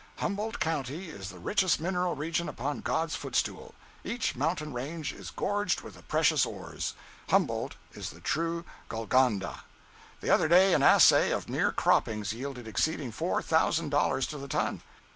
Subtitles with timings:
[0.17, 3.75] Humboldt county is the richest mineral region upon God's footstool.
[4.03, 6.95] Each mountain range is gorged with the precious ores.
[7.29, 9.61] Humboldt is the true Golconda.
[10.21, 14.47] The other day an assay of mere croppings yielded exceeding four thousand dollars to the
[14.47, 14.81] ton.